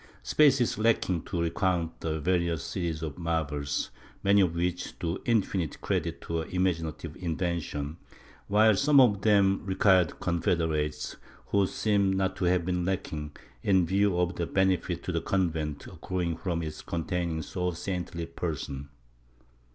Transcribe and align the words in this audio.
Space 0.23 0.59
is 0.59 0.79
lacking 0.79 1.21
to 1.25 1.39
recount 1.43 1.99
the 2.01 2.19
varied 2.19 2.59
series 2.59 3.03
of 3.03 3.19
marvels, 3.19 3.91
many 4.23 4.41
of 4.41 4.55
which 4.55 4.97
do 4.97 5.21
infinite 5.25 5.79
credit 5.79 6.21
to 6.21 6.37
her 6.37 6.45
imaginative 6.47 7.15
invention, 7.17 7.97
while 8.47 8.75
some 8.75 8.99
of 8.99 9.21
them 9.21 9.63
required 9.63 10.19
confederates, 10.19 11.17
who 11.49 11.67
seem 11.67 12.13
not 12.13 12.35
to 12.37 12.45
have 12.45 12.65
been 12.65 12.83
lacking, 12.83 13.33
in 13.61 13.85
view 13.85 14.17
of 14.17 14.37
the 14.37 14.47
benefit 14.47 15.03
to 15.03 15.11
the 15.11 15.21
convent 15.21 15.85
accruing 15.85 16.35
from 16.35 16.63
its 16.63 16.81
containing 16.81 17.43
so 17.43 17.69
saintly 17.69 18.23
a 18.23 18.25
person. 18.25 18.89